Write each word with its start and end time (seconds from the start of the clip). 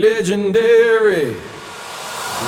Legendary. 0.00 1.36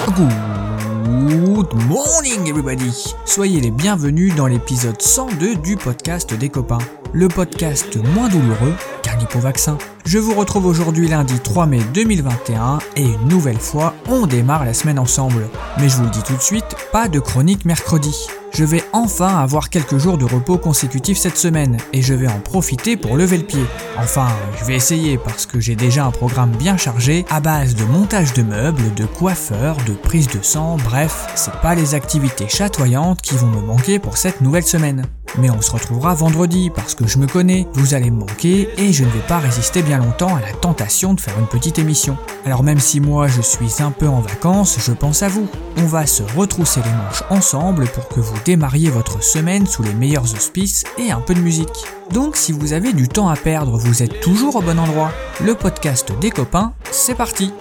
Good 0.06 1.74
morning 1.86 2.48
everybody 2.48 3.14
Soyez 3.26 3.60
les 3.60 3.70
bienvenus 3.70 4.34
dans 4.34 4.46
l'épisode 4.46 5.02
102 5.02 5.56
du 5.56 5.76
podcast 5.76 6.32
des 6.32 6.48
copains. 6.48 6.78
Le 7.12 7.28
podcast 7.28 7.98
moins 8.14 8.30
douloureux 8.30 8.72
qu'un 9.02 9.18
vaccin. 9.40 9.76
Je 10.06 10.18
vous 10.18 10.34
retrouve 10.34 10.64
aujourd'hui 10.64 11.08
lundi 11.08 11.38
3 11.40 11.66
mai 11.66 11.80
2021 11.92 12.78
et 12.96 13.04
une 13.04 13.28
nouvelle 13.28 13.58
fois, 13.58 13.94
on 14.08 14.26
démarre 14.26 14.64
la 14.64 14.72
semaine 14.72 14.98
ensemble. 14.98 15.48
Mais 15.78 15.88
je 15.88 15.96
vous 15.96 16.04
le 16.04 16.10
dis 16.10 16.22
tout 16.22 16.36
de 16.36 16.42
suite, 16.42 16.76
pas 16.90 17.08
de 17.08 17.18
chronique 17.20 17.64
mercredi 17.64 18.28
je 18.54 18.64
vais 18.64 18.84
enfin 18.92 19.38
avoir 19.38 19.70
quelques 19.70 19.98
jours 19.98 20.18
de 20.18 20.24
repos 20.24 20.58
consécutifs 20.58 21.18
cette 21.18 21.36
semaine 21.36 21.78
et 21.92 22.02
je 22.02 22.14
vais 22.14 22.28
en 22.28 22.40
profiter 22.40 22.96
pour 22.96 23.16
lever 23.16 23.38
le 23.38 23.44
pied. 23.44 23.64
Enfin, 23.98 24.28
je 24.58 24.64
vais 24.64 24.74
essayer 24.74 25.18
parce 25.18 25.46
que 25.46 25.60
j'ai 25.60 25.76
déjà 25.76 26.04
un 26.04 26.10
programme 26.10 26.50
bien 26.50 26.76
chargé 26.76 27.24
à 27.30 27.40
base 27.40 27.74
de 27.74 27.84
montage 27.84 28.32
de 28.34 28.42
meubles, 28.42 28.94
de 28.94 29.04
coiffeurs, 29.04 29.76
de 29.86 29.92
prise 29.92 30.28
de 30.28 30.42
sang, 30.42 30.76
bref, 30.84 31.26
c'est 31.34 31.54
pas 31.60 31.74
les 31.74 31.94
activités 31.94 32.48
chatoyantes 32.48 33.22
qui 33.22 33.34
vont 33.36 33.48
me 33.48 33.60
manquer 33.60 33.98
pour 33.98 34.16
cette 34.16 34.40
nouvelle 34.40 34.64
semaine. 34.64 35.06
Mais 35.38 35.50
on 35.50 35.62
se 35.62 35.70
retrouvera 35.70 36.14
vendredi 36.14 36.70
parce 36.70 36.94
que 36.94 37.06
je 37.06 37.18
me 37.18 37.26
connais, 37.26 37.66
vous 37.72 37.94
allez 37.94 38.10
me 38.10 38.20
manquer 38.20 38.68
et 38.76 38.92
je 38.92 39.04
ne 39.04 39.10
vais 39.10 39.26
pas 39.26 39.38
résister 39.38 39.82
bien 39.82 39.98
longtemps 39.98 40.36
à 40.36 40.40
la 40.40 40.52
tentation 40.52 41.14
de 41.14 41.20
faire 41.20 41.38
une 41.38 41.46
petite 41.46 41.78
émission. 41.78 42.16
Alors 42.44 42.62
même 42.62 42.80
si 42.80 43.00
moi 43.00 43.28
je 43.28 43.40
suis 43.40 43.82
un 43.82 43.90
peu 43.90 44.08
en 44.08 44.20
vacances, 44.20 44.76
je 44.78 44.92
pense 44.92 45.22
à 45.22 45.28
vous. 45.28 45.48
On 45.78 45.86
va 45.86 46.06
se 46.06 46.22
retrousser 46.36 46.80
les 46.84 46.90
manches 46.90 47.22
ensemble 47.30 47.86
pour 47.86 48.08
que 48.08 48.20
vous 48.20 48.36
démarriez 48.44 48.90
votre 48.90 49.22
semaine 49.22 49.66
sous 49.66 49.82
les 49.82 49.94
meilleurs 49.94 50.34
auspices 50.34 50.84
et 50.98 51.10
un 51.10 51.20
peu 51.20 51.34
de 51.34 51.40
musique. 51.40 51.86
Donc 52.10 52.36
si 52.36 52.52
vous 52.52 52.74
avez 52.74 52.92
du 52.92 53.08
temps 53.08 53.28
à 53.28 53.36
perdre, 53.36 53.78
vous 53.78 54.02
êtes 54.02 54.20
toujours 54.20 54.56
au 54.56 54.60
bon 54.60 54.78
endroit. 54.78 55.12
Le 55.42 55.54
podcast 55.54 56.12
des 56.20 56.30
copains, 56.30 56.72
c'est 56.90 57.14
parti. 57.14 57.52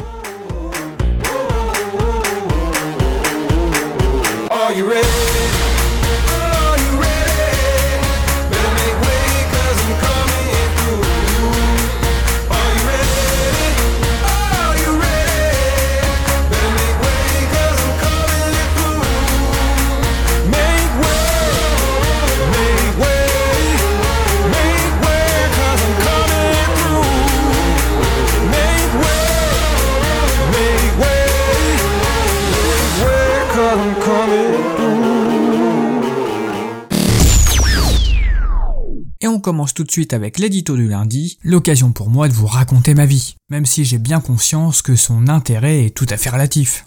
Commence 39.71 39.73
tout 39.73 39.83
de 39.83 39.91
suite 39.91 40.13
avec 40.13 40.37
l'édito 40.37 40.75
du 40.75 40.87
lundi, 40.87 41.37
l'occasion 41.43 41.91
pour 41.91 42.09
moi 42.09 42.27
de 42.27 42.33
vous 42.33 42.47
raconter 42.47 42.93
ma 42.93 43.05
vie, 43.05 43.35
même 43.49 43.65
si 43.65 43.85
j'ai 43.85 43.99
bien 43.99 44.19
conscience 44.19 44.81
que 44.81 44.95
son 44.95 45.29
intérêt 45.29 45.85
est 45.85 45.95
tout 45.95 46.05
à 46.09 46.17
fait 46.17 46.29
relatif. 46.29 46.85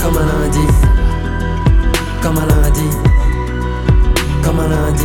Comme 0.00 0.16
un 0.16 0.26
lundi, 0.26 0.66
comme 2.20 2.38
un 2.38 2.46
lundi, 2.46 2.80
comme 4.42 4.58
un 4.58 4.68
lundi, 4.68 5.04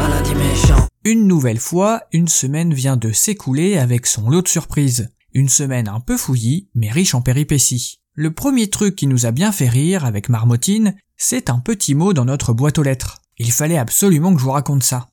un 0.00 0.08
lundi 0.08 0.34
méchant. 0.36 0.86
Une 1.04 1.26
nouvelle 1.26 1.60
fois, 1.60 2.02
une 2.12 2.28
semaine 2.28 2.72
vient 2.72 2.96
de 2.96 3.12
s'écouler 3.12 3.76
avec 3.76 4.06
son 4.06 4.30
lot 4.30 4.42
de 4.42 4.48
surprises. 4.48 5.10
Une 5.34 5.48
semaine 5.48 5.88
un 5.88 6.00
peu 6.00 6.16
fouillie, 6.16 6.68
mais 6.74 6.90
riche 6.90 7.14
en 7.14 7.20
péripéties. 7.20 8.00
Le 8.14 8.32
premier 8.32 8.68
truc 8.70 8.96
qui 8.96 9.06
nous 9.06 9.26
a 9.26 9.32
bien 9.32 9.52
fait 9.52 9.68
rire 9.68 10.04
avec 10.04 10.28
Marmotine, 10.28 10.94
c'est 11.16 11.50
un 11.50 11.58
petit 11.58 11.94
mot 11.94 12.12
dans 12.12 12.24
notre 12.24 12.52
boîte 12.52 12.78
aux 12.78 12.82
lettres. 12.82 13.21
Il 13.44 13.50
fallait 13.50 13.76
absolument 13.76 14.32
que 14.32 14.38
je 14.38 14.44
vous 14.44 14.52
raconte 14.52 14.84
ça. 14.84 15.08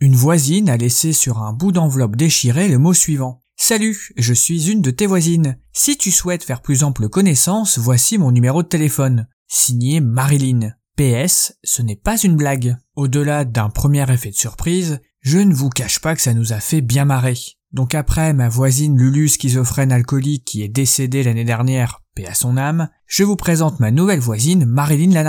Une 0.00 0.16
voisine 0.16 0.70
a 0.70 0.76
laissé 0.76 1.12
sur 1.12 1.38
un 1.38 1.52
bout 1.52 1.70
d'enveloppe 1.70 2.16
déchiré 2.16 2.66
le 2.66 2.78
mot 2.78 2.92
suivant. 2.92 3.40
Salut, 3.70 4.14
je 4.16 4.32
suis 4.32 4.70
une 4.70 4.80
de 4.80 4.90
tes 4.90 5.04
voisines. 5.04 5.58
Si 5.74 5.98
tu 5.98 6.10
souhaites 6.10 6.42
faire 6.42 6.62
plus 6.62 6.84
ample 6.84 7.10
connaissance, 7.10 7.76
voici 7.78 8.16
mon 8.16 8.30
numéro 8.30 8.62
de 8.62 8.68
téléphone. 8.68 9.28
Signé 9.46 10.00
Marilyn. 10.00 10.72
PS, 10.96 11.52
ce 11.62 11.82
n'est 11.82 11.94
pas 11.94 12.16
une 12.16 12.34
blague. 12.34 12.78
Au-delà 12.96 13.44
d'un 13.44 13.68
premier 13.68 14.10
effet 14.10 14.30
de 14.30 14.36
surprise, 14.36 15.02
je 15.20 15.36
ne 15.36 15.52
vous 15.52 15.68
cache 15.68 15.98
pas 15.98 16.16
que 16.16 16.22
ça 16.22 16.32
nous 16.32 16.54
a 16.54 16.60
fait 16.60 16.80
bien 16.80 17.04
marrer. 17.04 17.36
Donc 17.72 17.94
après 17.94 18.32
ma 18.32 18.48
voisine 18.48 18.96
Lulu 18.96 19.28
schizophrène 19.28 19.92
alcoolique 19.92 20.46
qui 20.46 20.62
est 20.62 20.68
décédée 20.68 21.22
l'année 21.22 21.44
dernière, 21.44 22.00
paix 22.14 22.26
à 22.26 22.32
son 22.32 22.56
âme, 22.56 22.88
je 23.04 23.22
vous 23.22 23.36
présente 23.36 23.80
ma 23.80 23.90
nouvelle 23.90 24.18
voisine 24.18 24.64
Marilyn 24.64 25.12
la 25.12 25.24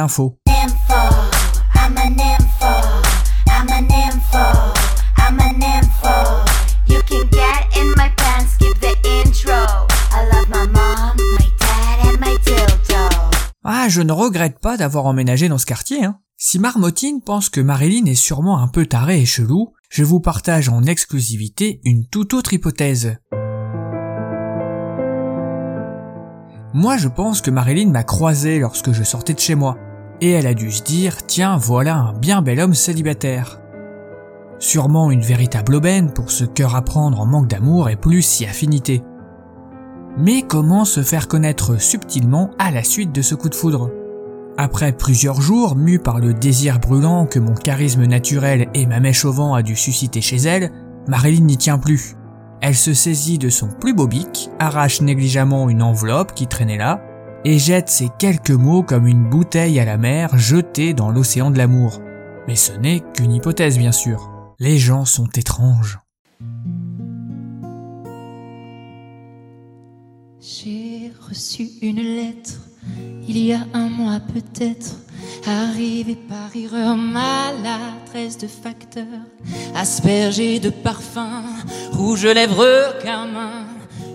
je 13.89 14.01
ne 14.01 14.11
regrette 14.11 14.59
pas 14.59 14.77
d'avoir 14.77 15.05
emménagé 15.05 15.49
dans 15.49 15.57
ce 15.57 15.65
quartier. 15.65 16.05
Hein. 16.05 16.19
Si 16.37 16.59
Marmotine 16.59 17.21
pense 17.21 17.49
que 17.49 17.59
Marilyn 17.59 18.05
est 18.05 18.15
sûrement 18.15 18.59
un 18.59 18.67
peu 18.67 18.85
tarée 18.85 19.21
et 19.21 19.25
chelou, 19.25 19.73
je 19.89 20.03
vous 20.03 20.19
partage 20.19 20.69
en 20.69 20.83
exclusivité 20.83 21.81
une 21.83 22.07
toute 22.07 22.33
autre 22.33 22.53
hypothèse. 22.53 23.17
Moi 26.73 26.97
je 26.97 27.07
pense 27.07 27.41
que 27.41 27.51
Marilyn 27.51 27.89
m'a 27.89 28.03
croisé 28.03 28.59
lorsque 28.59 28.91
je 28.91 29.03
sortais 29.03 29.33
de 29.33 29.39
chez 29.39 29.55
moi, 29.55 29.77
et 30.21 30.29
elle 30.29 30.47
a 30.47 30.53
dû 30.53 30.71
se 30.71 30.83
dire 30.83 31.25
tiens 31.25 31.57
voilà 31.57 31.95
un 31.95 32.13
bien 32.13 32.41
bel 32.41 32.59
homme 32.59 32.75
célibataire. 32.75 33.59
Sûrement 34.59 35.09
une 35.09 35.21
véritable 35.21 35.75
aubaine 35.75 36.13
pour 36.13 36.31
ce 36.31 36.43
cœur 36.43 36.75
à 36.75 36.83
prendre 36.83 37.19
en 37.19 37.25
manque 37.25 37.47
d'amour 37.47 37.89
et 37.89 37.95
plus 37.95 38.21
si 38.21 38.45
affinité. 38.45 39.01
Mais 40.21 40.41
comment 40.41 40.83
se 40.83 41.01
faire 41.01 41.29
connaître 41.29 41.79
subtilement 41.79 42.51
à 42.59 42.71
la 42.71 42.83
suite 42.83 43.13
de 43.13 43.21
ce 43.21 43.35
coup 43.35 43.47
de 43.47 43.55
foudre? 43.55 43.89
Après 44.57 44.91
plusieurs 44.91 45.39
jours, 45.39 45.77
mus 45.77 45.97
par 45.97 46.19
le 46.19 46.33
désir 46.33 46.79
brûlant 46.79 47.25
que 47.25 47.39
mon 47.39 47.53
charisme 47.53 48.03
naturel 48.03 48.67
et 48.73 48.85
ma 48.85 48.99
mèche 48.99 49.23
au 49.23 49.31
vent 49.31 49.53
a 49.53 49.61
dû 49.61 49.77
susciter 49.77 50.19
chez 50.19 50.35
elle, 50.35 50.71
Marilyn 51.07 51.45
n'y 51.45 51.55
tient 51.55 51.77
plus. 51.77 52.17
Elle 52.59 52.75
se 52.75 52.93
saisit 52.93 53.37
de 53.37 53.49
son 53.49 53.69
plus 53.69 53.93
beau 53.93 54.07
bic, 54.07 54.49
arrache 54.59 54.99
négligemment 54.99 55.69
une 55.69 55.81
enveloppe 55.81 56.33
qui 56.33 56.47
traînait 56.47 56.77
là, 56.77 57.01
et 57.45 57.57
jette 57.57 57.87
ces 57.87 58.09
quelques 58.19 58.51
mots 58.51 58.83
comme 58.83 59.07
une 59.07 59.29
bouteille 59.29 59.79
à 59.79 59.85
la 59.85 59.97
mer 59.97 60.37
jetée 60.37 60.93
dans 60.93 61.11
l'océan 61.11 61.49
de 61.49 61.57
l'amour. 61.57 62.01
Mais 62.45 62.57
ce 62.57 62.73
n'est 62.73 63.01
qu'une 63.15 63.31
hypothèse 63.31 63.77
bien 63.77 63.93
sûr. 63.93 64.29
Les 64.59 64.77
gens 64.77 65.05
sont 65.05 65.29
étranges. 65.37 65.99
J'ai 70.41 71.11
reçu 71.29 71.69
une 71.81 72.01
lettre 72.01 72.53
il 73.27 73.37
y 73.37 73.53
a 73.53 73.59
un 73.73 73.89
mois 73.89 74.19
peut-être, 74.19 74.95
arrivée 75.45 76.15
par 76.15 76.55
erreur, 76.55 76.95
maladresse 76.95 78.37
de 78.37 78.47
facteur, 78.47 79.05
aspergée 79.75 80.59
de 80.59 80.69
parfum, 80.69 81.43
rouge 81.91 82.25
lèvres 82.25 82.95
carmin. 83.03 83.65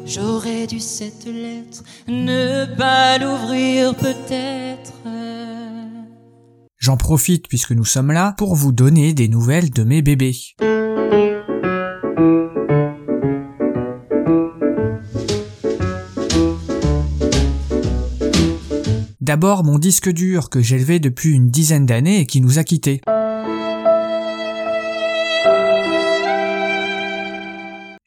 J'aurais 0.06 0.66
dû 0.66 0.80
cette 0.80 1.26
lettre 1.26 1.82
ne 2.08 2.64
pas 2.76 3.18
l'ouvrir 3.18 3.94
peut-être. 3.94 4.92
J'en 6.78 6.96
profite 6.96 7.48
puisque 7.48 7.72
nous 7.72 7.84
sommes 7.84 8.12
là 8.12 8.34
pour 8.36 8.54
vous 8.54 8.72
donner 8.72 9.14
des 9.14 9.28
nouvelles 9.28 9.70
de 9.70 9.84
mes 9.84 10.02
bébés. 10.02 10.36
D'abord 19.34 19.64
mon 19.64 19.80
disque 19.80 20.10
dur 20.10 20.48
que 20.48 20.62
j'élevais 20.62 21.00
depuis 21.00 21.30
une 21.32 21.50
dizaine 21.50 21.86
d'années 21.86 22.20
et 22.20 22.24
qui 22.24 22.40
nous 22.40 22.60
a 22.60 22.62
quittés. 22.62 23.00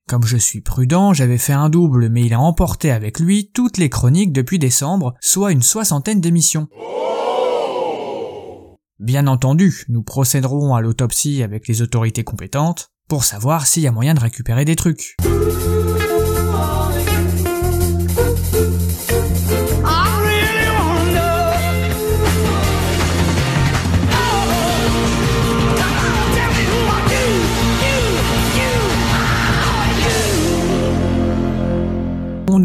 Comme 0.08 0.24
je 0.24 0.38
suis 0.38 0.62
prudent, 0.62 1.12
j'avais 1.12 1.38
fait 1.38 1.52
un 1.52 1.68
double, 1.68 2.08
mais 2.08 2.24
il 2.24 2.34
a 2.34 2.40
emporté 2.40 2.92
avec 2.92 3.20
lui 3.20 3.52
toutes 3.54 3.78
les 3.78 3.90
chroniques 3.90 4.32
depuis 4.32 4.58
décembre, 4.58 5.16
soit 5.20 5.52
une 5.52 5.64
soixantaine 5.64 6.22
d'émissions. 6.22 6.70
Bien 8.98 9.28
entendu, 9.28 9.84
nous 9.90 10.04
procéderons 10.04 10.76
à 10.76 10.82
l'autopsie 10.82 11.44
avec 11.44 11.68
les 11.68 11.82
autorités 11.82 12.24
compétentes 12.24 12.88
pour 13.10 13.26
savoir 13.26 13.68
s'il 13.68 13.84
y 13.84 13.88
a 13.88 13.92
moyen 13.92 14.14
de 14.14 14.22
récupérer 14.22 14.64
des 14.64 14.78
trucs. 14.78 15.18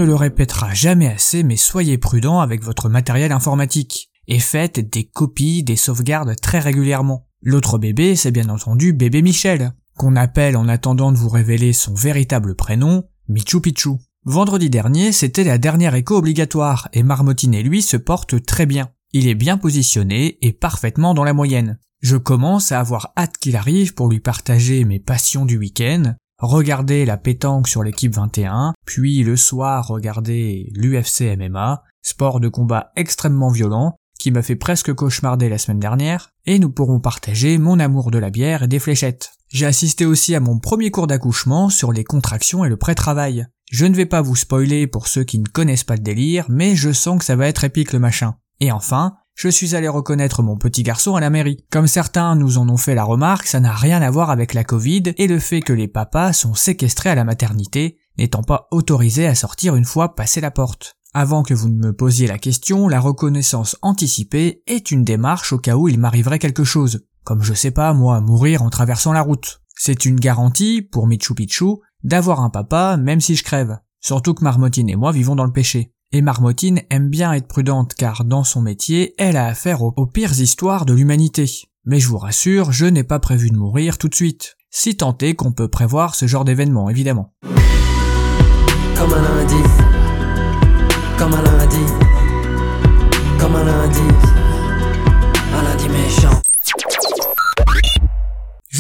Le 0.03 0.15
répétera 0.15 0.75
jamais 0.75 1.09
assez, 1.09 1.43
mais 1.43 1.57
soyez 1.57 1.99
prudent 1.99 2.41
avec 2.41 2.63
votre 2.63 2.89
matériel 2.89 3.33
informatique 3.33 4.11
et 4.29 4.39
faites 4.39 4.81
des 4.81 5.05
copies, 5.05 5.63
des 5.63 5.77
sauvegardes 5.77 6.37
très 6.41 6.61
régulièrement. 6.61 7.27
L'autre 7.43 7.79
bébé, 7.79 8.17
c'est 8.17 8.31
bien 8.31 8.49
entendu 8.49 8.93
bébé 8.93 9.23
Michel, 9.23 9.73
qu'on 9.97 10.17
appelle 10.17 10.57
en 10.57 10.69
attendant 10.69 11.13
de 11.13 11.17
vous 11.17 11.29
révéler 11.29 11.73
son 11.73 11.95
véritable 11.95 12.55
prénom, 12.55 13.05
Michu 13.29 13.61
Picchu. 13.61 13.91
Vendredi 14.25 14.71
dernier, 14.71 15.11
c'était 15.11 15.45
la 15.45 15.59
dernière 15.59 15.95
écho 15.95 16.17
obligatoire, 16.17 16.89
et 16.93 17.03
Marmotine 17.03 17.55
et 17.55 17.63
lui 17.63 17.83
se 17.83 17.97
portent 17.97 18.45
très 18.45 18.67
bien. 18.67 18.91
Il 19.13 19.27
est 19.27 19.35
bien 19.35 19.59
positionné 19.59 20.39
et 20.41 20.53
parfaitement 20.53 21.13
dans 21.15 21.25
la 21.25 21.35
moyenne. 21.35 21.79
Je 22.01 22.17
commence 22.17 22.73
à 22.73 22.81
avoir 22.81 23.13
hâte 23.17 23.37
qu'il 23.39 23.57
arrive 23.57 23.95
pour 23.95 24.09
lui 24.09 24.21
partager 24.21 24.85
mes 24.85 25.01
passions 25.01 25.45
du 25.45 25.59
week-end, 25.59 26.15
regarder 26.43 27.05
la 27.05 27.17
pétanque 27.17 27.69
sur 27.69 27.85
l'équipe 27.85 28.13
21, 28.13 28.75
puis 28.85 29.23
le 29.23 29.37
soir 29.37 29.87
regarder 29.87 30.71
l'UFC 30.75 31.37
MMA, 31.39 31.85
sport 32.03 32.41
de 32.41 32.49
combat 32.49 32.91
extrêmement 32.97 33.51
violent, 33.51 33.95
qui 34.19 34.33
m'a 34.33 34.43
fait 34.43 34.57
presque 34.57 34.93
cauchemarder 34.93 35.49
la 35.49 35.59
semaine 35.59 35.79
dernière, 35.79 36.31
et 36.45 36.59
nous 36.59 36.71
pourrons 36.71 37.01
partager 37.01 37.59
mon 37.59 37.79
amour 37.79 38.11
de 38.11 38.19
la 38.19 38.31
bière 38.31 38.65
et 38.65 38.69
des 38.69 38.81
fléchettes. 38.81 39.31
J'ai 39.49 39.67
assisté 39.67 40.05
aussi 40.05 40.35
à 40.35 40.41
mon 40.41 40.59
premier 40.59 40.91
cours 40.91 41.07
d'accouchement 41.07 41.71
sur 41.71 41.93
les 41.93 42.05
contractions 42.05 42.65
et 42.65 42.69
le 42.69 42.77
pré-travail. 42.77 43.47
Je 43.71 43.87
ne 43.87 43.95
vais 43.95 44.07
pas 44.07 44.21
vous 44.21 44.37
spoiler 44.37 44.87
pour 44.87 45.07
ceux 45.07 45.25
qui 45.25 45.39
ne 45.39 45.47
connaissent 45.47 45.85
pas 45.85 45.97
le 45.97 46.03
délire, 46.03 46.47
mais 46.49 46.75
je 46.75 46.93
sens 46.93 47.19
que 47.19 47.25
ça 47.25 47.37
va 47.37 47.47
être 47.47 47.65
épique 47.65 47.93
le 47.93 47.99
machin. 47.99 48.35
Et 48.61 48.73
enfin, 48.73 49.15
je 49.35 49.49
suis 49.49 49.75
allé 49.75 49.89
reconnaître 49.89 50.43
mon 50.43 50.57
petit 50.57 50.83
garçon 50.83 51.17
à 51.17 51.21
la 51.21 51.31
mairie. 51.31 51.65
Comme 51.71 51.87
certains 51.87 52.37
nous 52.37 52.59
en 52.59 52.69
ont 52.69 52.77
fait 52.77 52.95
la 52.95 53.05
remarque, 53.05 53.47
ça 53.47 53.61
n'a 53.61 53.73
rien 53.73 54.03
à 54.03 54.11
voir 54.11 54.31
avec 54.31 54.55
la 54.55 54.65
Covid 54.65 55.15
et 55.17 55.27
le 55.27 55.39
fait 55.39 55.61
que 55.61 55.73
les 55.73 55.89
papas 55.89 56.33
sont 56.33 56.55
séquestrés 56.55 57.11
à 57.11 57.15
la 57.15 57.25
maternité, 57.25 57.99
n'étant 58.19 58.43
pas 58.43 58.69
autorisés 58.71 59.27
à 59.27 59.35
sortir 59.35 59.75
une 59.75 59.85
fois 59.85 60.15
passé 60.15 60.41
la 60.41 60.51
porte. 60.51 60.97
Avant 61.15 61.43
que 61.43 61.55
vous 61.55 61.69
ne 61.69 61.87
me 61.87 61.93
posiez 61.93 62.27
la 62.27 62.39
question, 62.39 62.89
la 62.89 63.01
reconnaissance 63.01 63.77
anticipée 63.83 64.63
est 64.67 64.91
une 64.91 65.05
démarche 65.05 65.53
au 65.53 65.59
cas 65.59 65.77
où 65.77 65.89
il 65.89 65.99
m'arriverait 65.99 66.39
quelque 66.39 66.65
chose. 66.65 67.05
Comme 67.25 67.43
je 67.43 67.53
sais 67.53 67.71
pas, 67.71 67.93
moi, 67.93 68.21
mourir 68.21 68.63
en 68.63 68.71
traversant 68.71 69.13
la 69.13 69.23
route. 69.23 69.61
C'est 69.75 70.05
une 70.05 70.19
garantie, 70.19 70.83
pour 70.83 71.07
Michu 71.07 71.35
Picchu, 71.35 71.77
d'avoir 72.03 72.41
un 72.41 72.51
papa 72.51 72.97
même 72.97 73.21
si 73.21 73.37
je 73.37 73.45
crève. 73.45 73.79
Surtout 74.01 74.35
que 74.35 74.45
Marmotine 74.45 74.89
et 74.89 74.97
moi 74.97 75.13
vivons 75.13 75.37
dans 75.37 75.45
le 75.45 75.53
péché. 75.53 75.93
Et 76.15 76.21
Marmotine 76.21 76.83
aime 76.91 77.09
bien 77.09 77.33
être 77.33 77.49
prudente 77.49 77.95
car 77.95 78.27
dans 78.27 78.45
son 78.45 78.61
métier, 78.61 79.15
elle 79.17 79.39
a 79.39 79.47
affaire 79.47 79.81
aux, 79.83 80.07
pires 80.07 80.39
histoires 80.39 80.85
de 80.85 80.93
l'humanité. 80.93 81.51
Mais 81.87 82.01
je 82.01 82.09
vous 82.09 82.19
rassure, 82.19 82.71
je 82.71 82.85
n'ai 82.85 83.03
pas 83.03 83.19
prévu 83.19 83.49
de 83.49 83.57
mourir 83.57 83.97
tout 83.97 84.11
de 84.11 84.15
suite. 84.15 84.57
Si 84.69 84.95
tant 84.95 85.17
est 85.23 85.35
qu'on 85.35 85.53
peut 85.53 85.69
prévoir 85.69 86.15
ce 86.15 86.27
genre 86.27 86.45
d'événement, 86.45 86.91
évidemment. 86.91 87.33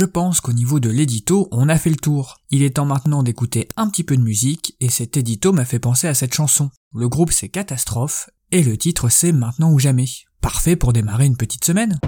Je 0.02 0.06
pense 0.06 0.40
qu'au 0.40 0.52
niveau 0.52 0.81
de 0.81 0.90
l'édito, 0.90 1.46
on 1.52 1.69
a 1.69 1.78
fait 1.78 1.88
le 1.88 1.94
tour. 1.94 2.38
Il 2.50 2.64
est 2.64 2.70
temps 2.70 2.84
maintenant 2.84 3.22
d'écouter 3.22 3.69
un 3.76 3.88
petit 3.88 4.02
peu 4.02 4.16
de 4.16 4.20
musique, 4.20 4.75
et 4.81 4.88
cet 4.88 5.16
édito 5.16 5.52
m'a 5.52 5.64
fait 5.64 5.78
penser 5.78 6.08
à 6.08 6.14
cette 6.14 6.34
chanson. 6.34 6.70
Le 6.93 7.08
groupe 7.08 7.31
c'est 7.31 7.49
Catastrophe, 7.49 8.28
et 8.50 8.64
le 8.64 8.76
titre 8.76 9.08
c'est 9.08 9.31
Maintenant 9.31 9.70
ou 9.70 9.78
jamais. 9.78 10.08
Parfait 10.40 10.75
pour 10.75 10.93
démarrer 10.93 11.26
une 11.26 11.37
petite 11.37 11.64
semaine. 11.64 12.00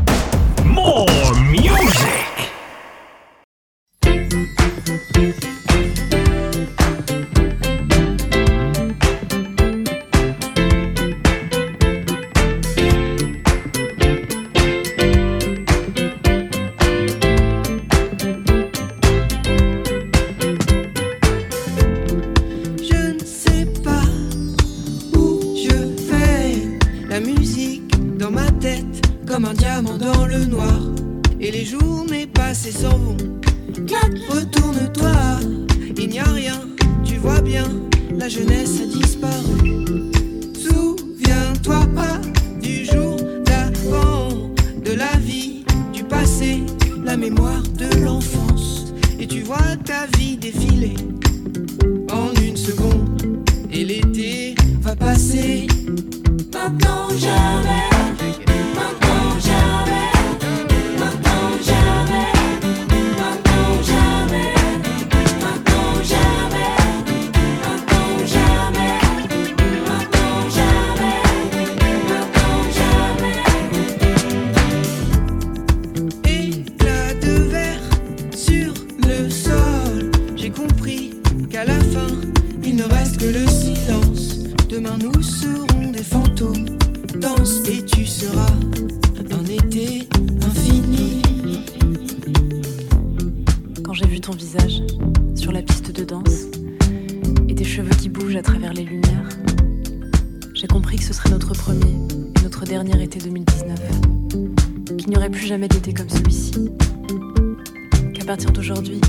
partir 108.35 108.51
d'aujourd'hui, 108.51 109.01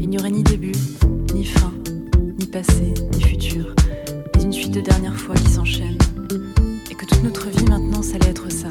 il 0.00 0.08
n'y 0.08 0.18
aurait 0.18 0.32
ni 0.32 0.42
début, 0.42 0.72
ni 1.32 1.44
fin, 1.44 1.72
ni 2.36 2.46
passé, 2.46 2.94
ni 3.14 3.22
futur, 3.22 3.72
mais 4.34 4.42
une 4.42 4.52
suite 4.52 4.72
de 4.72 4.80
dernières 4.80 5.16
fois 5.16 5.36
qui 5.36 5.48
s'enchaînent. 5.48 5.98
Et 6.90 6.94
que 6.96 7.06
toute 7.06 7.22
notre 7.22 7.48
vie 7.48 7.64
maintenant, 7.66 8.02
ça 8.02 8.16
allait 8.16 8.30
être 8.30 8.50
ça. 8.50 8.66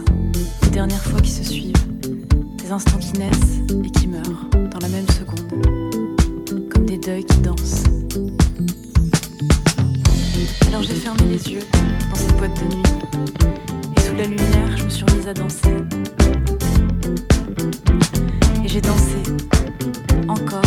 Des 0.63 0.69
dernières 0.69 1.01
fois 1.01 1.21
qui 1.21 1.31
se 1.31 1.45
suivent, 1.45 1.81
des 2.57 2.71
instants 2.73 2.97
qui 2.97 3.13
naissent 3.13 3.61
et 3.85 3.89
qui 3.89 4.07
meurent 4.07 4.49
dans 4.51 4.79
la 4.81 4.89
même 4.89 5.07
seconde, 5.07 6.69
comme 6.73 6.85
des 6.85 6.97
deuils 6.97 7.23
qui 7.23 7.37
dansent. 7.37 7.83
Alors 10.67 10.83
j'ai 10.83 10.95
fermé 10.95 11.21
les 11.31 11.53
yeux 11.53 11.63
dans 12.09 12.15
cette 12.17 12.35
boîte 12.35 12.59
de 12.59 12.75
nuit, 12.75 12.83
et 13.95 14.01
sous 14.01 14.15
la 14.15 14.25
lumière, 14.25 14.75
je 14.75 14.83
me 14.83 14.89
suis 14.89 15.05
remise 15.05 15.27
à 15.29 15.33
danser. 15.33 15.69
Et 18.61 18.67
j'ai 18.67 18.81
dansé 18.81 19.54
encore. 20.35 20.64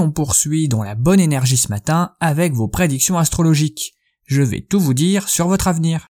On 0.00 0.10
poursuit 0.10 0.68
dans 0.68 0.82
la 0.82 0.94
bonne 0.94 1.20
énergie 1.20 1.56
ce 1.56 1.68
matin 1.68 2.12
avec 2.20 2.54
vos 2.54 2.68
prédictions 2.68 3.18
astrologiques. 3.18 3.94
Je 4.24 4.42
vais 4.42 4.60
tout 4.60 4.80
vous 4.80 4.94
dire 4.94 5.28
sur 5.28 5.46
votre 5.46 5.68
avenir. 5.68 6.06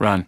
Run. 0.00 0.24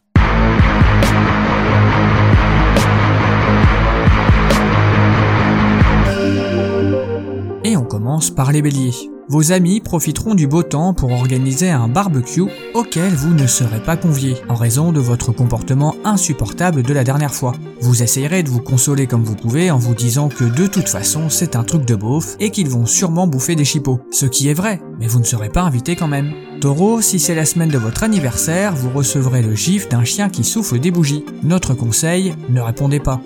Et 7.65 7.77
on 7.77 7.85
commence 7.85 8.31
par 8.31 8.53
les 8.53 8.63
béliers. 8.63 8.93
Vos 9.29 9.51
amis 9.51 9.81
profiteront 9.81 10.37
du 10.37 10.47
beau 10.47 10.63
temps 10.63 10.95
pour 10.95 11.11
organiser 11.11 11.69
un 11.69 11.89
barbecue 11.89 12.45
auquel 12.75 13.13
vous 13.13 13.35
ne 13.35 13.49
serez 13.49 13.83
pas 13.83 13.97
conviés 13.97 14.37
en 14.49 14.55
raison 14.55 14.93
de 14.93 15.01
votre 15.01 15.33
comportement 15.33 15.97
insupportable 16.05 16.85
de 16.85 16.95
la 16.95 17.03
dernière 17.03 17.35
fois. 17.35 17.53
Vous 17.81 18.05
essayerez 18.05 18.45
de 18.45 18.49
vous 18.49 18.61
consoler 18.61 19.09
comme 19.09 19.25
vous 19.25 19.35
pouvez 19.35 19.73
en 19.73 19.79
vous 19.79 19.97
disant 19.97 20.29
que 20.29 20.45
de 20.45 20.69
toute 20.69 20.89
façon 20.89 21.29
c'est 21.29 21.57
un 21.57 21.65
truc 21.65 21.85
de 21.85 21.97
beauf 21.97 22.37
et 22.39 22.51
qu'ils 22.51 22.69
vont 22.69 22.87
sûrement 22.87 23.27
bouffer 23.27 23.57
des 23.57 23.65
chipots. 23.65 24.01
Ce 24.13 24.27
qui 24.27 24.49
est 24.49 24.55
vrai, 24.55 24.81
mais 25.01 25.09
vous 25.09 25.19
ne 25.19 25.25
serez 25.25 25.49
pas 25.49 25.63
invité 25.63 25.97
quand 25.97 26.09
même. 26.09 26.33
Taureau, 26.61 27.01
si 27.01 27.19
c'est 27.19 27.35
la 27.35 27.45
semaine 27.45 27.71
de 27.71 27.79
votre 27.79 28.05
anniversaire, 28.05 28.77
vous 28.77 28.91
recevrez 28.91 29.43
le 29.43 29.57
gif 29.57 29.89
d'un 29.89 30.05
chien 30.05 30.31
qui 30.31 30.45
souffle 30.45 30.79
des 30.79 30.93
bougies. 30.93 31.25
Notre 31.43 31.75
conseil, 31.75 32.37
ne 32.49 32.61
répondez 32.61 33.01
pas. 33.01 33.21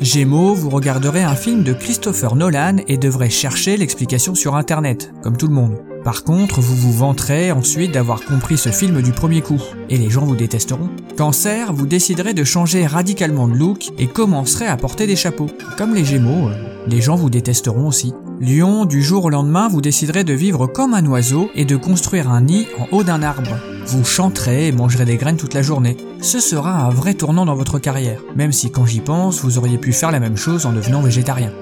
Gémeaux, 0.00 0.54
vous 0.54 0.70
regarderez 0.70 1.22
un 1.22 1.34
film 1.34 1.62
de 1.62 1.74
Christopher 1.74 2.34
Nolan 2.34 2.76
et 2.88 2.96
devrez 2.96 3.28
chercher 3.28 3.76
l'explication 3.76 4.34
sur 4.34 4.54
internet, 4.56 5.12
comme 5.22 5.36
tout 5.36 5.46
le 5.46 5.52
monde. 5.52 5.76
Par 6.04 6.24
contre, 6.24 6.62
vous 6.62 6.74
vous 6.74 6.92
vanterez 6.92 7.52
ensuite 7.52 7.92
d'avoir 7.92 8.24
compris 8.24 8.56
ce 8.56 8.70
film 8.70 9.02
du 9.02 9.12
premier 9.12 9.42
coup, 9.42 9.60
et 9.90 9.98
les 9.98 10.08
gens 10.08 10.24
vous 10.24 10.36
détesteront. 10.36 10.88
Cancer, 11.18 11.74
vous 11.74 11.86
déciderez 11.86 12.32
de 12.32 12.44
changer 12.44 12.86
radicalement 12.86 13.46
de 13.46 13.54
look 13.54 13.90
et 13.98 14.06
commencerez 14.06 14.66
à 14.66 14.78
porter 14.78 15.06
des 15.06 15.16
chapeaux. 15.16 15.50
Comme 15.76 15.94
les 15.94 16.06
Gémeaux, 16.06 16.48
euh, 16.48 16.54
les 16.86 17.02
gens 17.02 17.16
vous 17.16 17.28
détesteront 17.28 17.86
aussi. 17.86 18.14
Lion, 18.40 18.86
du 18.86 19.02
jour 19.02 19.26
au 19.26 19.28
lendemain, 19.28 19.68
vous 19.68 19.82
déciderez 19.82 20.24
de 20.24 20.32
vivre 20.32 20.66
comme 20.66 20.94
un 20.94 21.04
oiseau 21.04 21.50
et 21.54 21.66
de 21.66 21.76
construire 21.76 22.30
un 22.30 22.40
nid 22.40 22.66
en 22.78 22.86
haut 22.90 23.04
d'un 23.04 23.22
arbre. 23.22 23.58
Vous 23.84 24.02
chanterez 24.02 24.68
et 24.68 24.72
mangerez 24.72 25.04
des 25.04 25.18
graines 25.18 25.36
toute 25.36 25.52
la 25.52 25.60
journée. 25.60 25.98
Ce 26.22 26.40
sera 26.40 26.86
un 26.86 26.88
vrai 26.88 27.12
tournant 27.12 27.44
dans 27.44 27.54
votre 27.54 27.78
carrière, 27.78 28.22
même 28.36 28.52
si 28.52 28.70
quand 28.70 28.86
j'y 28.86 29.00
pense, 29.00 29.42
vous 29.42 29.58
auriez 29.58 29.76
pu 29.76 29.92
faire 29.92 30.10
la 30.10 30.20
même 30.20 30.38
chose 30.38 30.64
en 30.64 30.72
devenant 30.72 31.02
végétarien. 31.02 31.52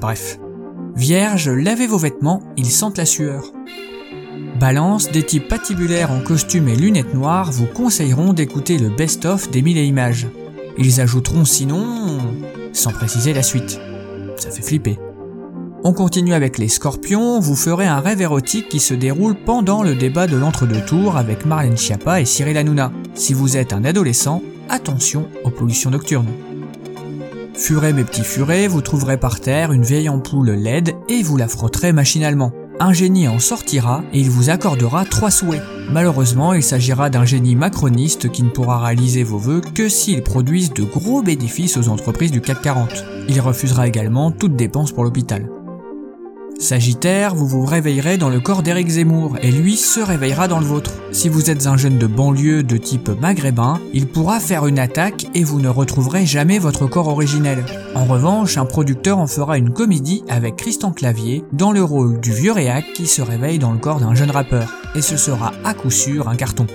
Bref. 0.00 0.38
Vierge, 0.94 1.48
lavez 1.48 1.88
vos 1.88 1.98
vêtements, 1.98 2.44
ils 2.56 2.70
sentent 2.70 2.98
la 2.98 3.06
sueur. 3.06 3.52
Balance, 4.60 5.10
des 5.10 5.24
types 5.24 5.48
patibulaires 5.48 6.12
en 6.12 6.20
costume 6.20 6.68
et 6.68 6.76
lunettes 6.76 7.12
noires 7.12 7.50
vous 7.50 7.66
conseilleront 7.66 8.34
d'écouter 8.34 8.78
le 8.78 8.88
best-of 8.88 9.50
des 9.50 9.62
mille 9.62 9.78
et 9.78 9.84
images. 9.84 10.28
Ils 10.78 11.00
ajouteront 11.00 11.44
sinon... 11.44 12.18
sans 12.72 12.92
préciser 12.92 13.32
la 13.32 13.42
suite. 13.42 13.80
Ça 14.36 14.50
fait 14.50 14.62
flipper. 14.62 14.96
On 15.86 15.92
continue 15.92 16.32
avec 16.32 16.56
les 16.56 16.68
scorpions, 16.68 17.40
vous 17.40 17.54
ferez 17.54 17.86
un 17.86 18.00
rêve 18.00 18.22
érotique 18.22 18.70
qui 18.70 18.80
se 18.80 18.94
déroule 18.94 19.34
pendant 19.34 19.82
le 19.82 19.94
débat 19.94 20.26
de 20.26 20.38
l'entre-deux 20.38 20.80
tours 20.80 21.18
avec 21.18 21.44
Marlène 21.44 21.76
Schiappa 21.76 22.22
et 22.22 22.24
Cyril 22.24 22.56
Hanouna. 22.56 22.90
Si 23.12 23.34
vous 23.34 23.58
êtes 23.58 23.74
un 23.74 23.84
adolescent, 23.84 24.40
attention 24.70 25.28
aux 25.44 25.50
pollutions 25.50 25.90
nocturnes. 25.90 26.32
Furet 27.52 27.92
mes 27.92 28.04
petits 28.04 28.24
furets, 28.24 28.66
vous 28.66 28.80
trouverez 28.80 29.18
par 29.18 29.40
terre 29.40 29.72
une 29.72 29.82
vieille 29.82 30.08
ampoule 30.08 30.52
LED 30.52 30.94
et 31.10 31.22
vous 31.22 31.36
la 31.36 31.48
frotterez 31.48 31.92
machinalement. 31.92 32.52
Un 32.80 32.94
génie 32.94 33.28
en 33.28 33.38
sortira 33.38 34.02
et 34.14 34.20
il 34.20 34.30
vous 34.30 34.48
accordera 34.48 35.04
trois 35.04 35.30
souhaits. 35.30 35.62
Malheureusement, 35.92 36.54
il 36.54 36.62
s'agira 36.62 37.10
d'un 37.10 37.26
génie 37.26 37.56
macroniste 37.56 38.30
qui 38.30 38.42
ne 38.42 38.48
pourra 38.48 38.82
réaliser 38.82 39.22
vos 39.22 39.38
vœux 39.38 39.60
que 39.60 39.90
s'ils 39.90 40.22
produisent 40.22 40.72
de 40.72 40.82
gros 40.82 41.20
bénéfices 41.20 41.76
aux 41.76 41.90
entreprises 41.90 42.32
du 42.32 42.40
CAC 42.40 42.62
40. 42.62 43.04
Il 43.28 43.38
refusera 43.42 43.86
également 43.86 44.30
toute 44.30 44.56
dépense 44.56 44.90
pour 44.90 45.04
l'hôpital. 45.04 45.46
Sagittaire, 46.58 47.34
vous 47.34 47.46
vous 47.46 47.64
réveillerez 47.64 48.16
dans 48.16 48.30
le 48.30 48.40
corps 48.40 48.62
d'Éric 48.62 48.88
Zemmour 48.88 49.36
et 49.42 49.50
lui 49.50 49.76
se 49.76 50.00
réveillera 50.00 50.48
dans 50.48 50.60
le 50.60 50.64
vôtre. 50.64 50.92
Si 51.10 51.28
vous 51.28 51.50
êtes 51.50 51.66
un 51.66 51.76
jeune 51.76 51.98
de 51.98 52.06
banlieue 52.06 52.62
de 52.62 52.76
type 52.76 53.10
maghrébin, 53.20 53.80
il 53.92 54.06
pourra 54.06 54.40
faire 54.40 54.66
une 54.66 54.78
attaque 54.78 55.26
et 55.34 55.42
vous 55.42 55.60
ne 55.60 55.68
retrouverez 55.68 56.24
jamais 56.26 56.58
votre 56.58 56.86
corps 56.86 57.08
originel. 57.08 57.64
En 57.94 58.04
revanche, 58.04 58.56
un 58.56 58.66
producteur 58.66 59.18
en 59.18 59.26
fera 59.26 59.58
une 59.58 59.72
comédie 59.72 60.24
avec 60.28 60.56
Christian 60.56 60.92
Clavier 60.92 61.44
dans 61.52 61.72
le 61.72 61.82
rôle 61.82 62.20
du 62.20 62.32
vieux 62.32 62.52
réac 62.52 62.84
qui 62.94 63.06
se 63.06 63.20
réveille 63.20 63.58
dans 63.58 63.72
le 63.72 63.78
corps 63.78 64.00
d'un 64.00 64.14
jeune 64.14 64.30
rappeur. 64.30 64.72
Et 64.94 65.02
ce 65.02 65.16
sera 65.16 65.52
à 65.64 65.74
coup 65.74 65.90
sûr 65.90 66.28
un 66.28 66.36
carton. 66.36 66.66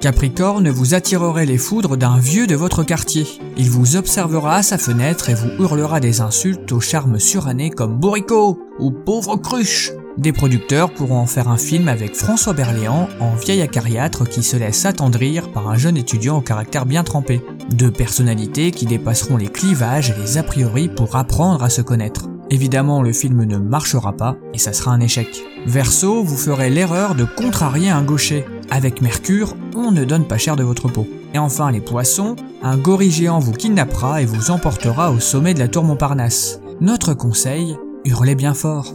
Capricorne, 0.00 0.68
vous 0.68 0.94
attirerez 0.94 1.46
les 1.46 1.58
foudres 1.58 1.96
d'un 1.96 2.18
vieux 2.18 2.46
de 2.46 2.54
votre 2.54 2.82
quartier. 2.82 3.26
Il 3.56 3.70
vous 3.70 3.96
observera 3.96 4.56
à 4.56 4.62
sa 4.62 4.78
fenêtre 4.78 5.30
et 5.30 5.34
vous 5.34 5.50
hurlera 5.58 6.00
des 6.00 6.20
insultes 6.20 6.70
au 6.72 6.80
charme 6.80 7.18
suranné 7.18 7.70
comme 7.70 7.98
Bourrico 7.98 8.65
ou 8.78 8.90
Pauvre 8.90 9.36
cruche. 9.36 9.92
Des 10.18 10.32
producteurs 10.32 10.92
pourront 10.94 11.18
en 11.18 11.26
faire 11.26 11.48
un 11.48 11.58
film 11.58 11.88
avec 11.88 12.14
François 12.14 12.54
Berléand 12.54 13.08
en 13.20 13.34
vieil 13.34 13.60
acariâtre 13.60 14.26
qui 14.26 14.42
se 14.42 14.56
laisse 14.56 14.86
attendrir 14.86 15.52
par 15.52 15.68
un 15.68 15.76
jeune 15.76 15.98
étudiant 15.98 16.38
au 16.38 16.40
caractère 16.40 16.86
bien 16.86 17.04
trempé. 17.04 17.42
Deux 17.70 17.90
personnalités 17.90 18.70
qui 18.70 18.86
dépasseront 18.86 19.36
les 19.36 19.48
clivages 19.48 20.10
et 20.10 20.20
les 20.20 20.38
a 20.38 20.42
priori 20.42 20.88
pour 20.88 21.16
apprendre 21.16 21.62
à 21.62 21.68
se 21.68 21.82
connaître. 21.82 22.28
Évidemment, 22.48 23.02
le 23.02 23.12
film 23.12 23.44
ne 23.44 23.58
marchera 23.58 24.12
pas 24.12 24.36
et 24.54 24.58
ça 24.58 24.72
sera 24.72 24.92
un 24.92 25.00
échec. 25.00 25.42
Verseau, 25.66 26.22
vous 26.22 26.36
ferez 26.36 26.70
l'erreur 26.70 27.14
de 27.14 27.24
contrarier 27.24 27.90
un 27.90 28.02
gaucher. 28.02 28.46
Avec 28.70 29.02
Mercure, 29.02 29.54
on 29.74 29.90
ne 29.90 30.04
donne 30.04 30.26
pas 30.26 30.38
cher 30.38 30.56
de 30.56 30.62
votre 30.62 30.88
peau. 30.88 31.06
Et 31.34 31.38
enfin, 31.38 31.70
les 31.70 31.80
poissons, 31.80 32.36
un 32.62 32.78
gorille 32.78 33.10
géant 33.10 33.40
vous 33.40 33.52
kidnappera 33.52 34.22
et 34.22 34.26
vous 34.26 34.50
emportera 34.50 35.10
au 35.10 35.20
sommet 35.20 35.54
de 35.54 35.58
la 35.58 35.68
tour 35.68 35.84
Montparnasse. 35.84 36.60
Notre 36.80 37.14
conseil, 37.14 37.76
hurlez 38.06 38.34
bien 38.34 38.54
fort. 38.54 38.94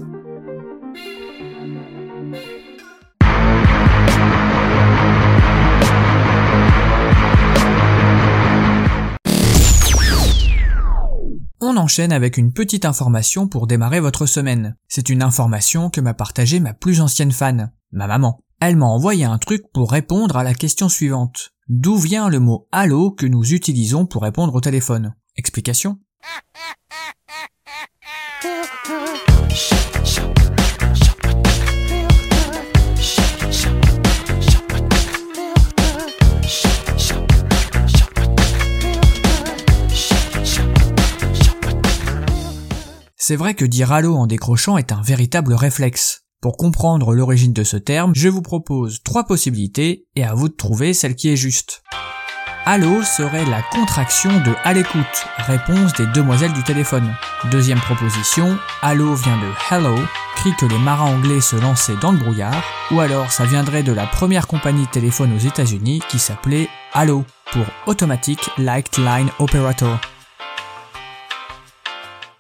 On 11.64 11.78
enchaîne 11.78 12.12
avec 12.12 12.38
une 12.38 12.54
petite 12.54 12.86
information 12.86 13.48
pour 13.48 13.68
démarrer 13.68 14.00
votre 14.00 14.26
semaine. 14.26 14.76
C'est 14.88 15.10
une 15.10 15.22
information 15.22 15.90
que 15.90 16.02
m'a 16.02 16.14
partagée 16.14 16.60
ma 16.60 16.74
plus 16.74 17.02
ancienne 17.02 17.32
fan, 17.32 17.72
ma 17.92 18.08
maman. 18.08 18.40
Elle 18.60 18.78
m'a 18.78 18.88
envoyé 18.88 19.26
un 19.26 19.38
truc 19.38 19.64
pour 19.74 19.92
répondre 19.92 20.38
à 20.38 20.44
la 20.44 20.54
question 20.54 20.90
suivante. 20.90 21.52
D'où 21.68 21.98
vient 21.98 22.30
le 22.30 22.40
mot 22.40 22.68
allô 22.72 23.12
que 23.12 23.26
nous 23.26 23.54
utilisons 23.54 24.06
pour 24.06 24.24
répondre 24.24 24.56
au 24.56 24.62
téléphone? 24.62 25.16
Explication 25.38 26.00
C'est 43.32 43.38
vrai 43.38 43.54
que 43.54 43.64
dire 43.64 43.94
allô 43.94 44.16
en 44.16 44.28
décrochant 44.28 44.78
est 44.78 44.92
un 44.92 45.02
véritable 45.02 45.54
réflexe. 45.54 46.24
Pour 46.42 46.58
comprendre 46.58 47.14
l'origine 47.14 47.54
de 47.54 47.64
ce 47.64 47.78
terme, 47.78 48.14
je 48.14 48.28
vous 48.28 48.42
propose 48.42 49.04
trois 49.04 49.26
possibilités 49.26 50.06
et 50.18 50.26
à 50.26 50.34
vous 50.34 50.50
de 50.50 50.54
trouver 50.54 50.94
celle 50.94 51.16
qui 51.16 51.30
est 51.30 51.38
juste. 51.38 51.82
Allô 52.64 53.02
serait 53.02 53.46
la 53.46 53.64
contraction 53.64 54.30
de 54.30 54.54
à 54.64 54.74
l'écoute, 54.74 55.26
réponse 55.40 55.94
des 55.94 56.06
demoiselles 56.06 56.54
du 56.54 56.62
téléphone. 56.62 57.12
Deuxième 57.50 57.80
proposition, 57.80 58.56
allô 58.84 59.16
vient 59.16 59.38
de 59.38 59.48
hello, 59.72 59.96
cri 60.36 60.52
que 60.60 60.68
les 60.68 60.78
marins 60.78 61.12
anglais 61.12 61.42
se 61.42 61.56
lançaient 61.56 61.98
dans 62.00 62.12
le 62.12 62.20
brouillard, 62.20 62.64
ou 62.92 63.00
alors 63.00 63.32
ça 63.32 63.46
viendrait 63.46 63.82
de 63.82 63.92
la 63.92 64.06
première 64.06 64.46
compagnie 64.46 64.86
de 64.86 64.92
téléphone 64.92 65.36
aux 65.36 65.40
États-Unis 65.40 66.04
qui 66.08 66.20
s'appelait 66.20 66.70
Allo 66.94 67.26
pour 67.52 67.66
Automatic 67.88 68.52
Light 68.60 68.96
Line 69.00 69.32
Operator. 69.40 70.00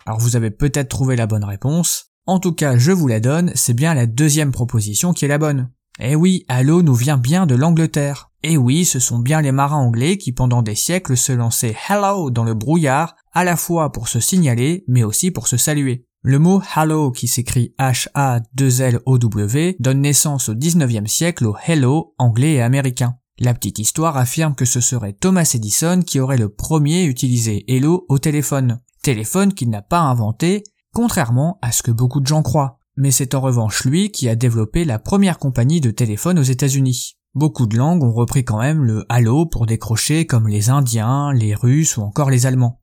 Alors 0.06 0.20
vous 0.20 0.36
avez 0.36 0.51
peut-être 0.51 0.90
trouvé 0.90 1.16
la 1.16 1.25
bonne 1.25 1.46
réponse. 1.46 2.12
En 2.28 2.38
tout 2.38 2.54
cas, 2.54 2.78
je 2.78 2.92
vous 2.92 3.08
la 3.08 3.22
donne, 3.22 3.51
c'est 3.56 3.74
bien 3.74 3.96
la 3.96 4.06
deuxième 4.06 4.51
proposition 4.51 5.13
qui 5.13 5.25
est 5.25 5.30
la 5.30 5.40
bonne. 5.40 5.72
Eh 6.00 6.16
oui, 6.16 6.46
Allo 6.48 6.82
nous 6.82 6.96
vient 6.96 7.18
bien 7.18 7.46
de 7.46 7.56
l'Angleterre. 7.56 8.32
Eh 8.44 8.58
oui, 8.58 8.86
ce 8.86 9.00
sont 9.00 9.20
bien 9.20 9.42
les 9.42 9.52
marins 9.52 9.78
anglais 9.78 10.18
qui 10.18 10.32
pendant 10.32 10.62
des 10.62 10.76
siècles 10.76 11.18
se 11.18 11.32
lançaient 11.32 11.76
hello 11.90 12.32
dans 12.32 12.44
le 12.44 12.54
brouillard, 12.54 13.16
à 13.34 13.44
la 13.44 13.56
fois 13.56 13.92
pour 13.92 14.08
se 14.08 14.20
signaler, 14.20 14.84
mais 14.88 15.04
aussi 15.04 15.32
pour 15.32 15.48
se 15.48 15.58
saluer. 15.58 16.06
Le 16.24 16.40
mot 16.40 16.62
hello 16.76 17.12
qui 17.12 17.28
s'écrit 17.28 17.74
H-A-2-L-O-W 17.80 19.76
donne 19.80 20.02
naissance 20.02 20.50
au 20.50 20.56
19e 20.56 21.08
siècle 21.08 21.46
au 21.46 21.56
hello 21.66 22.14
anglais 22.18 22.54
et 22.54 22.62
américain. 22.62 23.16
La 23.40 23.54
petite 23.54 23.80
histoire 23.80 24.18
affirme 24.18 24.56
que 24.56 24.66
ce 24.66 24.82
serait 24.82 25.14
Thomas 25.14 25.50
Edison 25.54 26.02
qui 26.06 26.20
aurait 26.20 26.38
le 26.38 26.50
premier 26.50 27.06
utilisé 27.06 27.66
hello 27.68 28.06
au 28.08 28.20
téléphone 28.20 28.80
téléphone 29.02 29.54
qu'il 29.54 29.70
n'a 29.70 29.82
pas 29.82 30.00
inventé, 30.00 30.64
contrairement 30.94 31.58
à 31.62 31.72
ce 31.72 31.84
que 31.84 31.92
beaucoup 31.92 32.22
de 32.22 32.28
gens 32.28 32.44
croient. 32.44 32.80
Mais 32.98 33.12
c'est 33.12 33.36
en 33.36 33.42
revanche 33.42 33.86
lui 33.86 34.12
qui 34.12 34.28
a 34.28 34.36
développé 34.36 34.84
la 34.84 35.00
première 35.00 35.40
compagnie 35.40 35.80
de 35.80 35.92
téléphone 35.92 36.38
aux 36.38 36.44
États-Unis. 36.44 37.16
Beaucoup 37.34 37.66
de 37.66 37.78
langues 37.78 38.04
ont 38.04 38.12
repris 38.12 38.44
quand 38.44 38.60
même 38.60 38.84
le 38.84 39.06
Halo 39.08 39.46
pour 39.46 39.66
décrocher 39.66 40.26
comme 40.26 40.50
les 40.50 40.70
Indiens, 40.70 41.32
les 41.32 41.56
Russes 41.56 41.96
ou 41.96 42.02
encore 42.02 42.30
les 42.30 42.46
Allemands. 42.46 42.82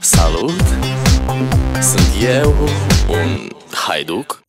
Salut? 0.00 0.54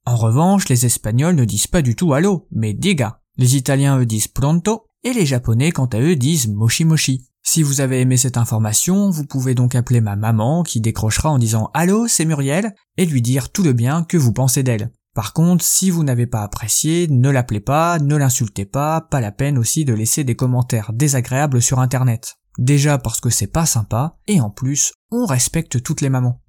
En 0.05 0.15
revanche, 0.15 0.69
les 0.69 0.85
Espagnols 0.85 1.35
ne 1.35 1.43
disent 1.43 1.67
pas 1.67 1.81
du 1.81 1.97
tout 1.97 2.13
Halo, 2.13 2.47
mais 2.51 2.73
diga. 2.73 3.19
Les 3.37 3.57
Italiens 3.57 3.99
eux 3.99 4.05
disent 4.05 4.29
pronto, 4.29 4.85
et 5.03 5.11
les 5.11 5.25
Japonais 5.25 5.71
quant 5.71 5.87
à 5.87 5.99
eux 5.99 6.15
disent 6.15 6.47
moshi 6.47 6.85
moshi. 6.85 7.27
Si 7.49 7.63
vous 7.63 7.79
avez 7.79 8.01
aimé 8.01 8.17
cette 8.17 8.35
information, 8.35 9.09
vous 9.09 9.25
pouvez 9.25 9.55
donc 9.55 9.73
appeler 9.73 10.01
ma 10.01 10.17
maman 10.17 10.63
qui 10.63 10.81
décrochera 10.81 11.29
en 11.29 11.37
disant 11.37 11.71
Allô, 11.73 12.05
c'est 12.05 12.25
Muriel, 12.25 12.75
et 12.97 13.05
lui 13.05 13.21
dire 13.21 13.53
tout 13.53 13.63
le 13.63 13.71
bien 13.71 14.03
que 14.03 14.17
vous 14.17 14.33
pensez 14.33 14.63
d'elle. 14.63 14.91
Par 15.15 15.31
contre, 15.31 15.63
si 15.63 15.89
vous 15.89 16.03
n'avez 16.03 16.27
pas 16.27 16.41
apprécié, 16.41 17.07
ne 17.09 17.29
l'appelez 17.29 17.61
pas, 17.61 17.99
ne 17.99 18.17
l'insultez 18.17 18.65
pas, 18.65 18.99
pas 18.99 19.21
la 19.21 19.31
peine 19.31 19.57
aussi 19.57 19.85
de 19.85 19.93
laisser 19.93 20.25
des 20.25 20.35
commentaires 20.35 20.91
désagréables 20.91 21.61
sur 21.61 21.79
internet. 21.79 22.35
Déjà 22.57 22.97
parce 22.97 23.21
que 23.21 23.29
c'est 23.29 23.47
pas 23.47 23.65
sympa, 23.65 24.17
et 24.27 24.41
en 24.41 24.49
plus, 24.49 24.91
on 25.09 25.25
respecte 25.25 25.81
toutes 25.81 26.01
les 26.01 26.09
mamans. 26.09 26.41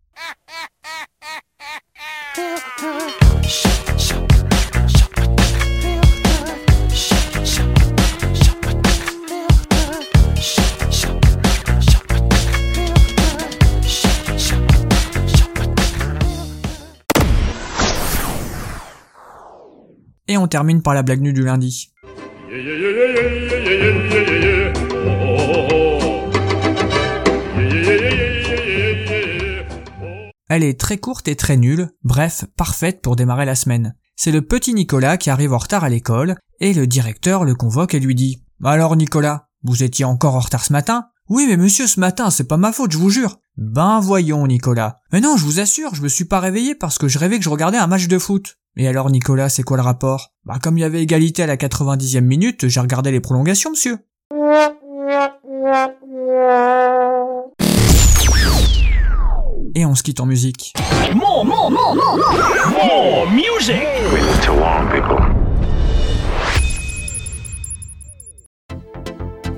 Et 20.28 20.36
on 20.36 20.46
termine 20.46 20.82
par 20.82 20.94
la 20.94 21.02
blague 21.02 21.22
nue 21.22 21.32
du 21.32 21.42
lundi. 21.42 21.90
Elle 30.50 30.64
est 30.64 30.78
très 30.78 30.98
courte 30.98 31.28
et 31.28 31.36
très 31.36 31.56
nulle, 31.56 31.90
bref, 32.04 32.44
parfaite 32.56 33.00
pour 33.00 33.16
démarrer 33.16 33.44
la 33.46 33.54
semaine. 33.54 33.94
C'est 34.16 34.32
le 34.32 34.42
petit 34.42 34.74
Nicolas 34.74 35.16
qui 35.16 35.30
arrive 35.30 35.52
en 35.52 35.58
retard 35.58 35.84
à 35.84 35.88
l'école, 35.88 36.36
et 36.60 36.74
le 36.74 36.86
directeur 36.86 37.44
le 37.44 37.54
convoque 37.54 37.94
et 37.94 38.00
lui 38.00 38.14
dit 38.14 38.42
Alors 38.64 38.96
Nicolas, 38.96 39.48
vous 39.62 39.82
étiez 39.82 40.04
encore 40.04 40.34
en 40.34 40.40
retard 40.40 40.64
ce 40.64 40.72
matin? 40.72 41.06
Oui 41.28 41.44
mais 41.46 41.58
monsieur 41.58 41.86
ce 41.86 42.00
matin, 42.00 42.30
c'est 42.30 42.48
pas 42.48 42.56
ma 42.56 42.72
faute, 42.72 42.92
je 42.92 42.98
vous 42.98 43.10
jure. 43.10 43.38
Ben 43.56 44.00
voyons 44.00 44.46
Nicolas. 44.46 44.96
Mais 45.12 45.20
non, 45.20 45.36
je 45.36 45.44
vous 45.44 45.60
assure, 45.60 45.94
je 45.94 46.02
me 46.02 46.08
suis 46.08 46.24
pas 46.24 46.40
réveillé 46.40 46.74
parce 46.74 46.98
que 46.98 47.08
je 47.08 47.18
rêvais 47.18 47.38
que 47.38 47.44
je 47.44 47.50
regardais 47.50 47.76
un 47.76 47.86
match 47.86 48.08
de 48.08 48.18
foot. 48.18 48.56
Et 48.80 48.86
alors 48.86 49.10
Nicolas, 49.10 49.48
c'est 49.48 49.64
quoi 49.64 49.76
le 49.76 49.82
rapport? 49.82 50.30
Bah 50.44 50.58
comme 50.62 50.78
il 50.78 50.82
y 50.82 50.84
avait 50.84 51.02
égalité 51.02 51.42
à 51.42 51.48
la 51.48 51.56
90e 51.56 52.20
minute, 52.20 52.68
j'ai 52.68 52.78
regardé 52.78 53.10
les 53.10 53.18
prolongations, 53.18 53.70
monsieur. 53.70 53.98
Et 59.74 59.84
on 59.84 59.96
se 59.96 60.04
quitte 60.04 60.20
en 60.20 60.26
musique. 60.26 60.74
More, 61.12 61.44
more, 61.44 61.72
more, 61.72 61.96
more, 61.96 62.16
more, 62.16 62.86
more 62.86 63.30
music. 63.32 63.82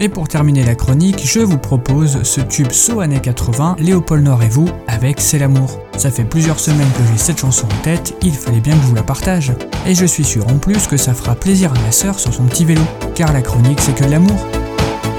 Et 0.02 0.08
pour 0.08 0.28
terminer 0.28 0.64
la 0.64 0.74
chronique, 0.74 1.20
je 1.22 1.40
vous 1.40 1.58
propose 1.58 2.22
ce 2.22 2.40
tube 2.40 2.72
So 2.72 3.00
années 3.00 3.20
80, 3.20 3.76
Léopold 3.78 4.24
Nord 4.24 4.42
et 4.42 4.48
vous, 4.48 4.66
avec 4.88 5.20
C'est 5.20 5.38
l'amour. 5.38 5.78
Ça 5.98 6.10
fait 6.10 6.24
plusieurs 6.24 6.58
semaines 6.58 6.90
que 6.96 7.02
j'ai 7.12 7.18
cette 7.18 7.38
chanson 7.38 7.66
en 7.66 7.82
tête, 7.82 8.16
il 8.22 8.32
fallait 8.32 8.60
bien 8.60 8.74
que 8.74 8.80
je 8.80 8.86
vous 8.86 8.94
la 8.94 9.02
partage. 9.02 9.52
Et 9.86 9.94
je 9.94 10.06
suis 10.06 10.24
sûr 10.24 10.48
en 10.48 10.56
plus 10.56 10.86
que 10.86 10.96
ça 10.96 11.12
fera 11.12 11.34
plaisir 11.34 11.70
à 11.72 11.78
ma 11.80 11.92
sœur 11.92 12.18
sur 12.18 12.32
son 12.32 12.44
petit 12.44 12.64
vélo, 12.64 12.80
car 13.14 13.30
la 13.34 13.42
chronique 13.42 13.78
c'est 13.78 13.94
que 13.94 14.04
de 14.04 14.10
l'amour. 14.10 14.38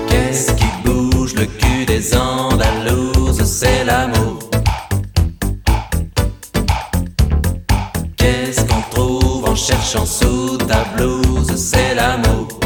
Qu'est-ce 0.07 0.51
qui 0.53 0.65
bouge 0.83 1.35
le 1.35 1.45
cul 1.45 1.85
des 1.85 2.15
Andalouses? 2.15 3.43
C'est 3.43 3.85
l'amour. 3.85 4.39
Qu'est-ce 8.17 8.61
qu'on 8.61 8.81
trouve 8.89 9.45
en 9.47 9.55
cherchant 9.55 10.07
sous 10.07 10.57
ta 10.57 10.83
C'est 11.55 11.93
l'amour. 11.93 12.60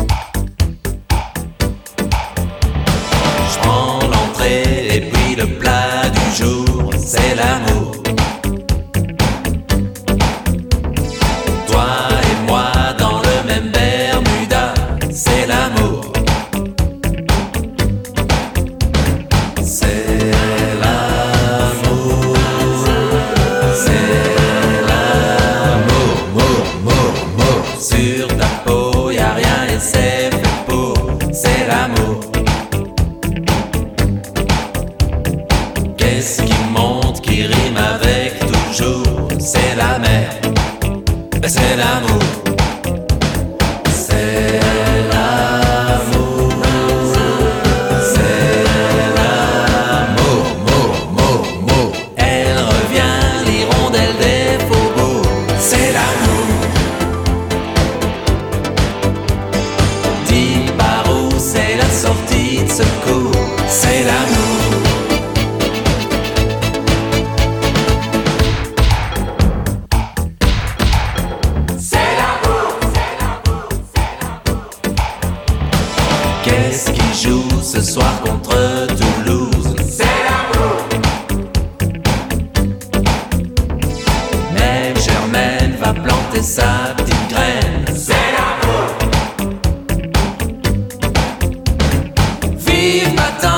vive, 92.86 93.16
pas 93.16 93.32
tant. 93.42 93.55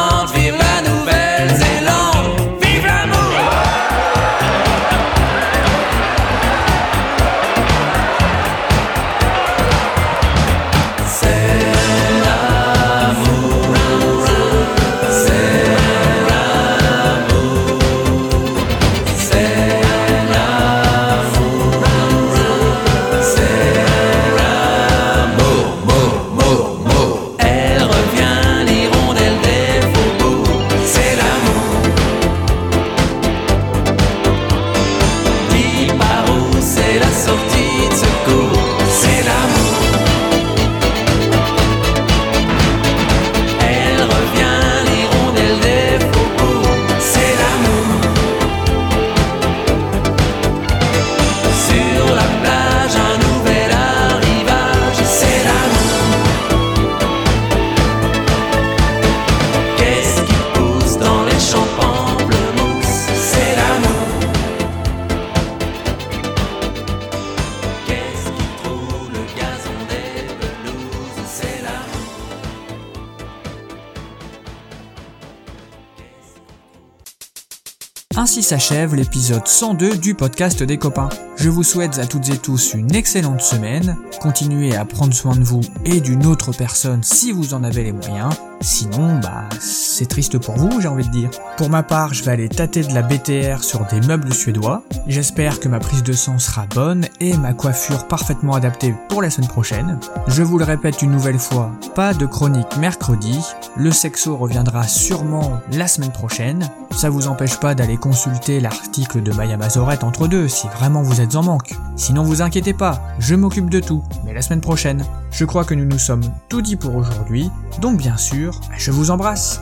S'achève 78.47 78.95
l'épisode 78.95 79.45
102 79.45 79.97
du 79.97 80.15
podcast 80.15 80.63
des 80.63 80.77
copains. 80.77 81.09
Je 81.35 81.49
vous 81.49 81.63
souhaite 81.63 81.99
à 81.99 82.05
toutes 82.05 82.29
et 82.29 82.37
tous 82.37 82.75
une 82.75 82.95
excellente 82.95 83.41
semaine. 83.41 83.97
Continuez 84.21 84.73
à 84.73 84.85
prendre 84.85 85.13
soin 85.13 85.35
de 85.35 85.43
vous 85.43 85.59
et 85.83 85.99
d'une 85.99 86.25
autre 86.25 86.53
personne 86.53 87.03
si 87.03 87.33
vous 87.33 87.53
en 87.53 87.65
avez 87.65 87.83
les 87.83 87.91
moyens. 87.91 88.33
Sinon, 88.59 89.19
bah, 89.19 89.43
c'est 89.59 90.07
triste 90.07 90.37
pour 90.39 90.55
vous, 90.55 90.81
j'ai 90.81 90.87
envie 90.87 91.05
de 91.05 91.11
dire. 91.11 91.29
Pour 91.57 91.69
ma 91.69 91.83
part, 91.83 92.13
je 92.13 92.23
vais 92.23 92.31
aller 92.31 92.49
tâter 92.49 92.81
de 92.81 92.93
la 92.93 93.01
BTR 93.01 93.63
sur 93.63 93.85
des 93.85 94.01
meubles 94.01 94.33
suédois. 94.33 94.83
J'espère 95.07 95.59
que 95.59 95.67
ma 95.69 95.79
prise 95.79 96.03
de 96.03 96.13
sang 96.13 96.39
sera 96.39 96.65
bonne 96.65 97.05
et 97.19 97.37
ma 97.37 97.53
coiffure 97.53 98.07
parfaitement 98.07 98.53
adaptée 98.53 98.95
pour 99.09 99.21
la 99.21 99.29
semaine 99.29 99.49
prochaine. 99.49 99.99
Je 100.27 100.43
vous 100.43 100.57
le 100.57 100.65
répète 100.65 101.01
une 101.01 101.11
nouvelle 101.11 101.39
fois, 101.39 101.71
pas 101.95 102.13
de 102.13 102.25
chronique 102.25 102.77
mercredi. 102.77 103.39
Le 103.75 103.91
sexo 103.91 104.35
reviendra 104.35 104.87
sûrement 104.87 105.59
la 105.71 105.87
semaine 105.87 106.11
prochaine. 106.11 106.69
Ça 106.91 107.09
vous 107.09 107.27
empêche 107.27 107.59
pas 107.59 107.75
d'aller 107.75 107.97
consulter 107.97 108.59
l'article 108.59 109.21
de 109.21 109.31
Maya 109.31 109.57
Mazorette 109.57 110.03
entre 110.03 110.27
deux 110.27 110.47
si 110.47 110.67
vraiment 110.67 111.03
vous 111.03 111.21
êtes 111.21 111.35
en 111.35 111.43
manque. 111.43 111.75
Sinon 111.95 112.23
vous 112.23 112.41
inquiétez 112.41 112.73
pas, 112.73 113.01
je 113.19 113.35
m'occupe 113.35 113.69
de 113.69 113.79
tout, 113.79 114.03
mais 114.25 114.33
la 114.33 114.41
semaine 114.41 114.61
prochaine. 114.61 115.03
Je 115.37 115.45
crois 115.45 115.65
que 115.65 115.75
nous 115.75 115.85
nous 115.85 115.99
sommes 115.99 116.23
tout 116.49 116.63
dit 116.63 116.75
pour 116.75 116.95
aujourd'hui, 116.95 117.51
donc 117.79 117.99
bien 117.99 118.17
sûr, 118.17 118.59
je 118.75 118.89
vous 118.89 119.11
embrasse. 119.11 119.61